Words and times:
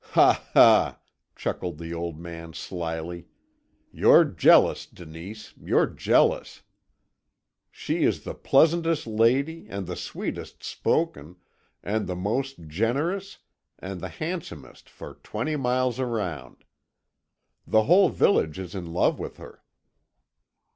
"Ha, 0.17 0.43
ha!" 0.53 0.97
chuckled 1.35 1.77
the 1.77 1.93
old 1.93 2.17
man 2.19 2.53
slyly. 2.55 3.27
"You're 3.91 4.25
jealous, 4.25 4.87
Denise, 4.87 5.53
you're 5.63 5.85
jealous! 5.85 6.63
She 7.69 8.03
is 8.03 8.23
the 8.23 8.33
pleasantest 8.33 9.05
lady, 9.05 9.67
and 9.69 9.85
the 9.85 9.95
sweetest 9.95 10.63
spoken, 10.63 11.35
and 11.83 12.07
the 12.07 12.15
most 12.15 12.67
generous, 12.67 13.37
and 13.77 14.01
the 14.01 14.09
handsomest, 14.09 14.89
for 14.89 15.19
twenty 15.21 15.55
miles 15.55 15.99
round. 15.99 16.63
The 17.67 17.83
whole 17.83 18.09
village 18.09 18.57
is 18.57 18.73
in 18.73 18.91
love 18.93 19.19
with 19.19 19.37
her." 19.37 19.61